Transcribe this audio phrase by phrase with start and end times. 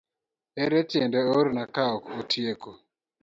[0.63, 2.71] Ere tiende oorna kaok otieko.